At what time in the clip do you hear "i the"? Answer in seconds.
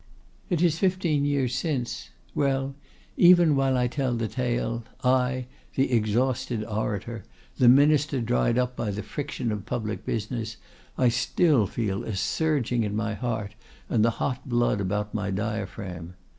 5.03-5.91